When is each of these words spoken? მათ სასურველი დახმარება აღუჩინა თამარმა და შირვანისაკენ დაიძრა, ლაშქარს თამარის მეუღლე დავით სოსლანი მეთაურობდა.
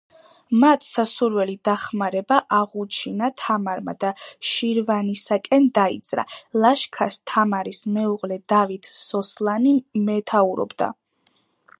მათ 0.61 0.85
სასურველი 0.85 1.53
დახმარება 1.67 2.37
აღუჩინა 2.59 3.29
თამარმა 3.41 3.95
და 4.05 4.13
შირვანისაკენ 4.53 5.67
დაიძრა, 5.77 6.25
ლაშქარს 6.65 7.21
თამარის 7.35 7.83
მეუღლე 7.99 8.39
დავით 8.55 8.91
სოსლანი 8.97 9.77
მეთაურობდა. 10.09 10.91